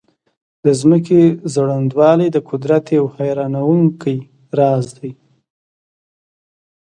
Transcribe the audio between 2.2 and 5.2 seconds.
د قدرت یو حیرانونکی راز دی.